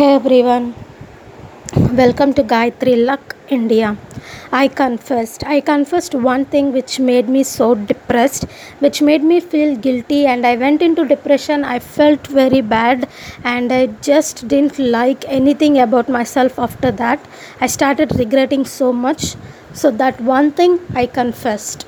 [0.00, 0.74] Hey everyone,
[1.98, 3.98] welcome to Gayatri Luck India.
[4.50, 5.44] I confessed.
[5.44, 8.44] I confessed one thing which made me so depressed,
[8.78, 11.64] which made me feel guilty, and I went into depression.
[11.64, 13.10] I felt very bad,
[13.44, 17.20] and I just didn't like anything about myself after that.
[17.60, 19.34] I started regretting so much.
[19.74, 21.86] So, that one thing I confessed.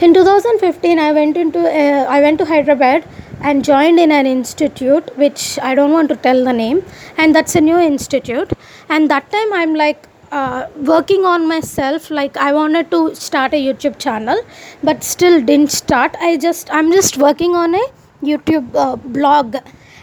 [0.00, 3.04] In 2015, I went into uh, I went to Hyderabad
[3.44, 6.82] and joined in an institute which I don't want to tell the name,
[7.18, 8.52] and that's a new institute.
[8.88, 12.10] And that time I'm like uh, working on myself.
[12.10, 14.42] Like I wanted to start a YouTube channel,
[14.82, 16.16] but still didn't start.
[16.20, 17.86] I just I'm just working on a
[18.22, 19.56] YouTube uh, blog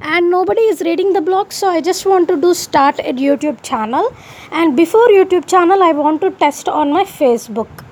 [0.00, 3.60] and nobody is reading the blog so i just want to do start a youtube
[3.62, 4.12] channel
[4.52, 7.82] and before youtube channel i want to test on my facebook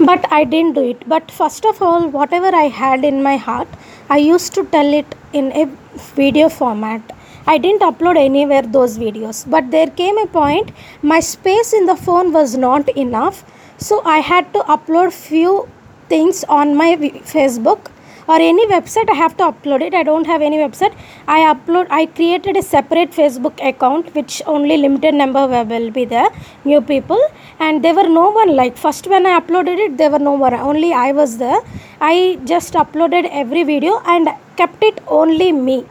[0.00, 3.68] but i didn't do it but first of all whatever i had in my heart
[4.10, 5.68] i used to tell it in a
[6.14, 7.02] video format.
[7.46, 9.48] I didn't upload anywhere those videos.
[9.50, 10.70] But there came a point
[11.02, 13.44] my space in the phone was not enough.
[13.78, 15.68] So i had to upload few
[16.08, 16.96] things on my
[17.34, 17.90] facebook
[18.28, 19.94] or any website i have to upload it.
[19.94, 20.94] I don't have any website.
[21.26, 26.30] I upload i created a separate facebook account which only limited number will be there
[26.64, 27.20] new people.
[27.58, 30.54] And there were no one like first when i uploaded it there were no one
[30.54, 31.60] only i was there.
[32.00, 35.86] I just uploaded every video and kept it only me.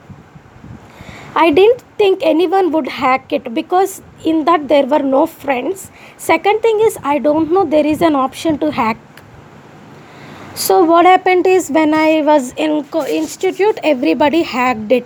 [1.35, 5.91] I didn't think anyone would hack it because in that there were no friends.
[6.17, 8.97] Second thing is, I don't know there is an option to hack
[10.61, 15.05] so what happened is when i was in co- institute everybody hacked it.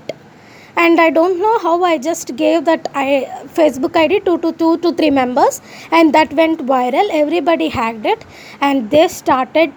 [0.77, 4.77] And i don't know how i just gave that i facebook id to to two
[4.77, 5.59] to three members
[5.91, 8.23] and that went viral everybody hacked it
[8.61, 9.73] and they started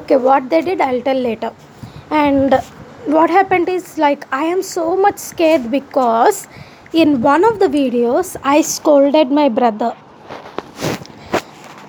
[0.00, 1.52] okay what they did i'll tell later.
[2.10, 2.54] And
[3.06, 6.46] what happened is like i am so much scared because
[6.92, 9.94] in one of the videos i scolded my brother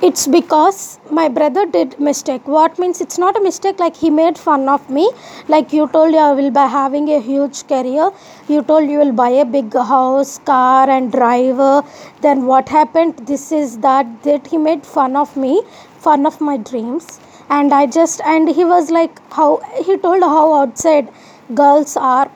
[0.05, 2.45] it's because my brother did mistake.
[2.45, 5.09] What means it's not a mistake like he made fun of me.
[5.47, 8.11] Like you told you i will be having a huge career.
[8.49, 11.83] You told you will buy a big house car and driver.
[12.21, 13.25] Then what happened?
[13.31, 15.61] This is that that he made fun of me
[16.07, 17.19] fun of my dreams.
[17.49, 19.49] And i just and he was like how
[19.85, 21.13] he told how outside
[21.63, 22.29] girls are.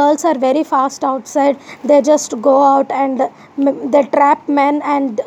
[0.00, 1.56] Girls are very fast outside.
[1.84, 3.30] They just go out and
[3.94, 5.20] they trap men and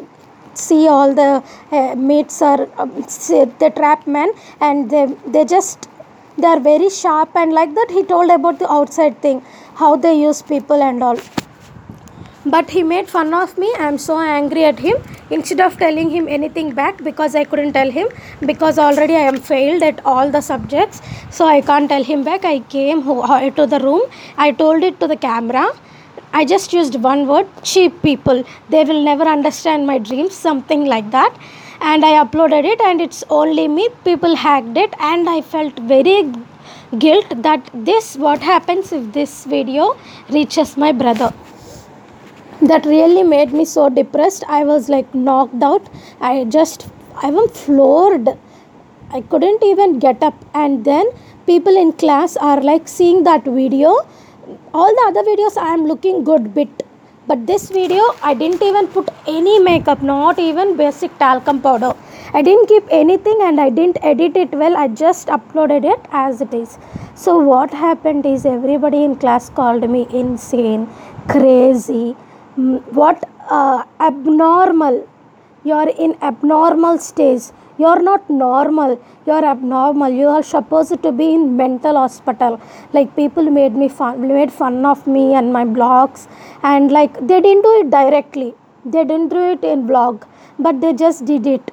[0.58, 2.92] see all the uh, mates are um,
[3.64, 5.90] the trap men and they they just
[6.38, 9.42] they are very sharp and like that he told about the outside thing
[9.76, 11.18] how they use people and all.
[12.46, 13.74] But he made fun of me.
[13.80, 14.98] I am so angry at him.
[15.32, 18.08] Instead of telling him anything back because i couldn't tell him
[18.46, 21.02] because already i am failed at all the subjects
[21.32, 22.46] so i can't tell him back.
[22.46, 24.04] I came to the room.
[24.38, 25.66] I told it to the camera
[26.38, 28.44] I just used one word cheap people.
[28.70, 31.38] They will never understand my dreams, something like that.
[31.80, 33.88] And I uploaded it, and it's only me.
[34.04, 36.18] People hacked it, and I felt very
[37.06, 39.86] guilt that this what happens if this video
[40.30, 41.32] reaches my brother
[42.62, 45.90] that really made me so depressed i was like knocked out
[46.32, 46.88] i just
[47.28, 48.30] i was floored
[49.18, 51.10] i couldn't even get up and then
[51.50, 53.98] people in class are like seeing that video
[54.74, 56.84] all the other videos i am looking good bit.
[57.28, 61.94] But this video i didn't even put any makeup not even basic talcum powder.
[62.34, 64.78] I didn't keep anything and i didn't edit it well.
[64.78, 66.78] I just uploaded it as it is.
[67.16, 70.88] So what happened is everybody in class called me insane
[71.28, 72.16] crazy
[72.58, 75.08] mm, what uh, abnormal.
[75.64, 77.44] You're in abnormal stage
[77.78, 79.00] you're not normal.
[79.26, 80.10] You're abnormal.
[80.10, 82.60] You are supposed to be in mental hospital.
[82.94, 86.28] Like people made me fun made fun of me and my blogs.
[86.64, 88.54] And like they didn't do it directly.
[88.86, 90.26] They didn't do it in blog
[90.60, 91.72] but they just did it.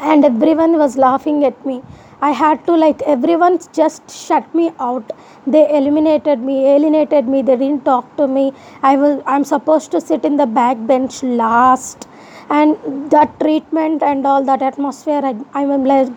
[0.00, 1.82] And everyone was laughing at me.
[2.20, 5.10] I had to like everyone just shut me out.
[5.46, 7.42] They eliminated me alienated me.
[7.42, 8.52] They didn't talk to me.
[8.82, 12.06] I was i'm supposed to sit in the back bench last
[12.50, 16.10] and that treatment and all that atmosphere I, i'm like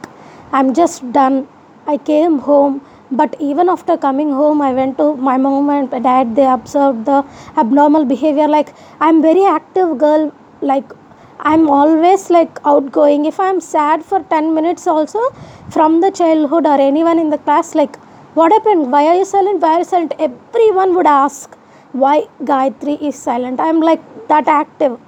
[0.51, 1.47] i'm just done.
[1.87, 2.81] I came home
[3.11, 6.35] but even after coming home i went to my mom and dad.
[6.35, 7.23] They observed the
[7.57, 8.47] abnormal behavior.
[8.47, 10.33] Like i'm very active girl.
[10.61, 10.91] Like
[11.39, 13.25] i'm always like outgoing.
[13.25, 15.19] If i'm sad for 10 minutes also
[15.69, 17.97] from the childhood or anyone in the class like
[18.35, 18.91] what happened?
[18.91, 19.61] Why are you silent?
[19.61, 20.13] Why are you silent?
[20.19, 21.55] Everyone would ask
[21.93, 23.61] why gayatri is silent.
[23.61, 24.99] I'm like that active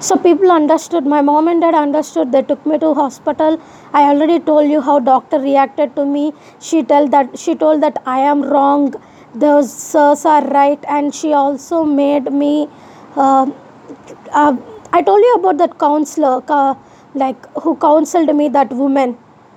[0.00, 2.30] so people understood my mom and dad understood.
[2.30, 3.60] They took me to hospital.
[3.92, 6.32] I already told you how doctor reacted to me.
[6.60, 8.94] She told that she told that i am wrong.
[9.34, 10.84] Those sirs are right.
[10.88, 12.68] And she also made me
[13.16, 13.50] uh,
[14.32, 14.56] uh,
[14.92, 16.74] i told you about that counselor uh,
[17.14, 19.16] like who counseled me that woman.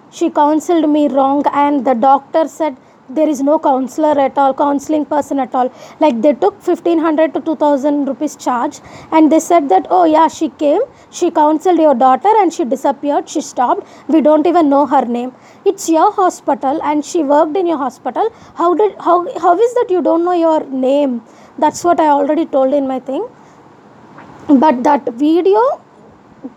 [0.10, 1.44] She counseled me wrong.
[1.54, 2.78] And the doctor said
[3.16, 5.72] there is no counselor at all counseling person at all.
[6.00, 8.80] Like they took 1500 to 2000 rupees charge
[9.12, 13.30] and they said that oh yeah she came she counseled your daughter and she disappeared
[13.30, 13.88] she stopped.
[14.08, 15.34] We don't even know her name.
[15.66, 18.30] It's your hospital and she worked in your hospital.
[18.56, 21.22] How did how how is that you don't know your name?
[21.58, 23.28] That's what i already told in my thing.
[24.48, 25.62] But that video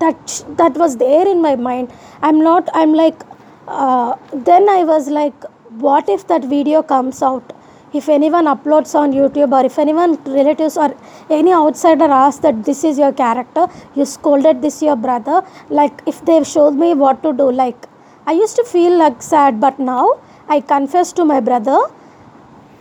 [0.00, 1.92] that that was there in my mind.
[2.22, 3.22] I'm not i'm like
[3.68, 5.34] uh, then i was like
[5.78, 7.52] what if that video comes out?
[7.92, 10.92] If anyone uploads on youtube or if anyone relatives or
[11.30, 16.24] any outsider asks that this is your character you scolded this your brother like if
[16.24, 17.86] they showed me what to do like
[18.26, 20.18] i used to feel like sad but now
[20.48, 21.78] i confess to my brother.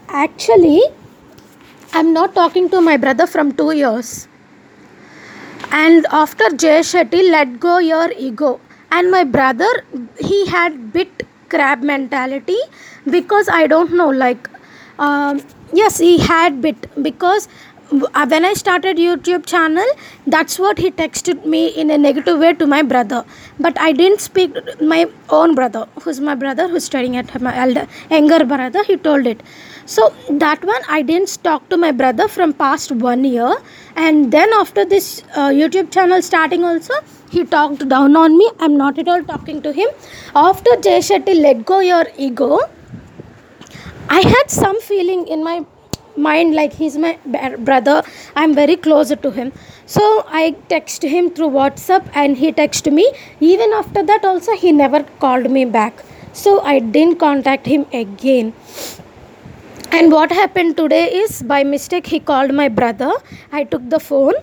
[0.09, 0.81] Actually
[1.93, 4.27] i'm not talking to my brother from 2 years.
[5.69, 8.59] And after Jay Shetty let go your ego.
[8.89, 9.85] And my brother
[10.19, 11.22] he had bit
[11.55, 12.59] crab mentality
[13.17, 14.49] because I don't know like
[14.99, 15.41] um,
[15.73, 17.47] yes he had bit because
[17.93, 19.85] when I started YouTube channel,
[20.25, 23.23] that's what he texted me in a negative way to my brother.
[23.59, 27.87] But I didn't speak my own brother, who's my brother, who's studying at my elder
[28.09, 28.83] younger brother.
[28.83, 29.43] He told it.
[29.85, 33.53] So that one I didn't talk to my brother from past one year,
[33.95, 36.93] and then after this uh, YouTube channel starting also,
[37.29, 38.49] he talked down on me.
[38.59, 39.89] I'm not at all talking to him.
[40.35, 42.59] After Jay Shetty let go your ego,
[44.09, 45.65] I had some feeling in my
[46.15, 47.17] mind like he's my
[47.59, 48.03] brother.
[48.35, 49.51] I'm very close to him.
[49.85, 53.11] So i text him through whatsapp and he texted me.
[53.39, 56.03] Even after that also he never called me back.
[56.33, 58.53] So i didn't contact him again.
[59.91, 63.11] And what happened today is by mistake he called my brother.
[63.51, 64.33] I took the phone.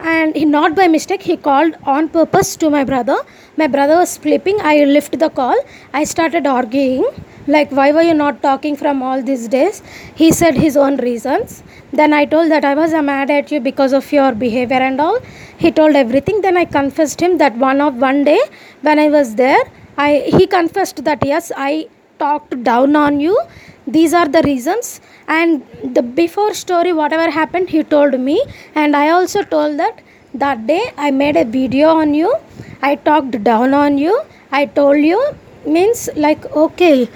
[0.00, 3.16] And he not by mistake he called on purpose to my brother.
[3.56, 4.58] My brother was sleeping.
[4.60, 5.56] I lifted the call.
[5.94, 7.06] I started arguing
[7.46, 9.82] like why were you not talking from all these days?
[10.14, 11.62] He said his own reasons.
[11.92, 15.18] Then i told that i was mad at you because of your behavior and all.
[15.58, 16.40] He told everything.
[16.40, 18.40] Then i confessed him that one of one day
[18.82, 19.64] when i was there
[19.96, 21.86] i he confessed that yes i
[22.18, 23.38] talked down on you.
[23.86, 25.00] These are the reasons.
[25.28, 25.62] And
[25.94, 28.42] the before story whatever happened he told me.
[28.74, 30.00] And i also told that
[30.34, 32.34] that day i made a video on you.
[32.82, 34.22] I talked down on you.
[34.50, 35.20] I told you
[35.66, 37.08] means like okay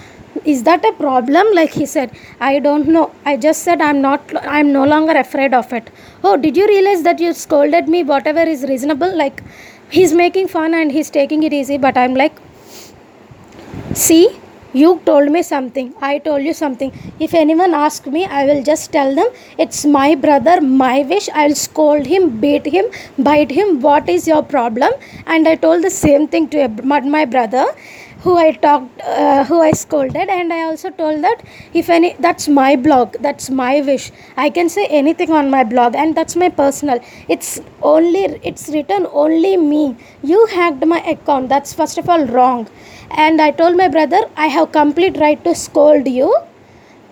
[0.45, 1.47] is that a problem?
[1.55, 2.11] Like he said
[2.41, 3.13] i don't know.
[3.25, 4.21] I just said i'm not
[4.57, 5.91] i'm no longer afraid of it.
[6.25, 8.03] Oh did you realize that you scolded me?
[8.03, 9.17] Whatever is reasonable.
[9.17, 9.43] Like
[9.91, 12.37] he's making fun and he's taking it easy but i'm like
[13.95, 14.39] see
[14.75, 15.95] you told me something.
[15.99, 16.93] I told you something.
[17.19, 19.29] If anyone asks me i will just tell them.
[19.57, 21.29] It's my brother my wish.
[21.35, 22.87] I'll scold him beat him
[23.19, 23.81] bite him.
[23.81, 24.93] What is your problem?
[25.27, 26.69] And i told the same thing to
[27.17, 27.67] my brother
[28.23, 31.43] who I talked, uh, who I scolded, and I also told that
[31.73, 34.11] if any, that's my blog, that's my wish.
[34.37, 37.01] I can say anything on my blog, and that's my personal.
[37.29, 39.97] It's only, it's written only me.
[40.23, 41.49] You hacked my account.
[41.49, 42.69] That's first of all wrong.
[43.13, 46.35] And I told my brother, I have complete right to scold you.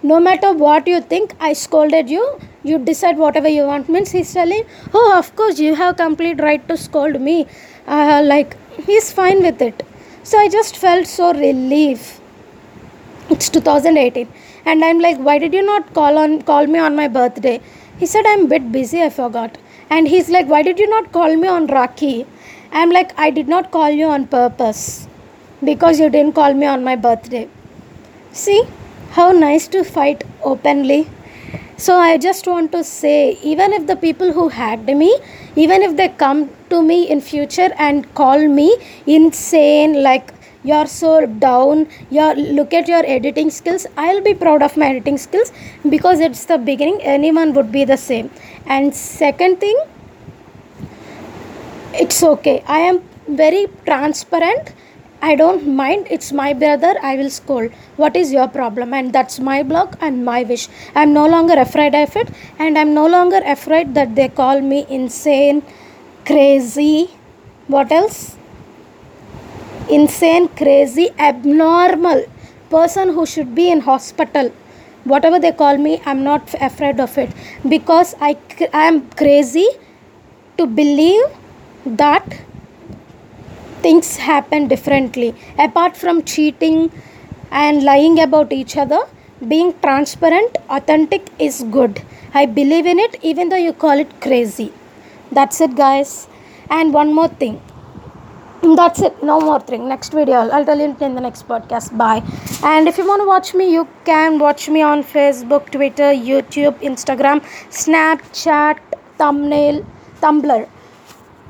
[0.02, 2.40] No matter what you think, I scolded you.
[2.64, 3.88] You decide whatever you want.
[3.88, 7.46] Means he's telling, oh, of course you have complete right to scold me.
[7.86, 9.84] Uh, like he's fine with it
[10.28, 12.20] so I just felt so relief.
[13.30, 14.28] It's 2018
[14.64, 17.60] and I'm like why did you not call on call me on my birthday?
[17.98, 19.58] He said I'm a bit busy I forgot.
[19.88, 22.26] And he's like why did you not call me on Rakhi?
[22.72, 25.06] I'm like I did not call you on purpose
[25.62, 27.48] because you didn't call me on my birthday.
[28.32, 28.62] See
[29.12, 31.08] how nice to fight openly.
[31.78, 35.18] So I just want to say even if the people who hacked me
[35.56, 40.32] even if they come to me in future and call me insane like
[40.64, 45.18] you're so down you look at your editing skills i'll be proud of my editing
[45.18, 45.52] skills
[45.90, 48.30] because it's the beginning anyone would be the same.
[48.64, 49.78] And second thing
[51.92, 52.62] it's okay.
[52.66, 54.72] I am very transparent
[55.28, 56.06] I don't mind.
[56.16, 56.94] It's my brother.
[57.02, 57.72] I will scold.
[57.96, 58.94] What is your problem?
[58.94, 60.68] And that's my block and my wish.
[60.94, 62.28] I'm no longer afraid of it.
[62.60, 65.62] And I'm no longer afraid that they call me insane,
[66.24, 67.10] crazy.
[67.66, 68.36] What else?
[69.90, 72.24] Insane, crazy, abnormal
[72.70, 74.52] person who should be in hospital.
[75.04, 77.30] Whatever they call me, I'm not afraid of it
[77.68, 78.36] because I,
[78.72, 79.68] I am crazy
[80.58, 81.22] to believe
[81.84, 82.45] that
[83.86, 85.34] things happen differently.
[85.58, 86.90] Apart from cheating
[87.50, 89.02] and lying about each other
[89.52, 92.02] being transparent authentic is good.
[92.34, 94.72] I believe in it even though you call it crazy.
[95.30, 96.28] That's it guys.
[96.70, 97.60] And one more thing.
[98.62, 99.22] That's it.
[99.22, 99.88] No more thing.
[99.88, 100.38] Next video.
[100.48, 101.96] I'll tell you in the next podcast.
[101.96, 102.22] Bye.
[102.64, 106.80] And if you want to watch me you can watch me on facebook twitter youtube
[106.90, 107.42] instagram
[107.80, 108.80] snapchat
[109.18, 109.84] thumbnail
[110.22, 110.60] tumblr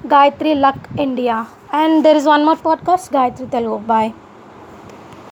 [0.04, 1.46] gayatri luck india.
[1.72, 3.78] And there is one more podcast gayatri telugu.
[3.86, 4.25] Bye